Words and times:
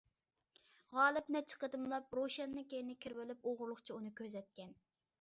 غالىپ 0.97 1.29
نەچچە 1.35 1.59
قېتىملاپ، 1.65 2.17
روشەننىڭ 2.21 2.69
كەينىگە 2.75 3.05
كىرىۋېلىپ، 3.07 3.49
ئوغرىلىقچە 3.51 3.99
ئۇنى 3.99 4.15
كۆزەتكەن. 4.23 4.79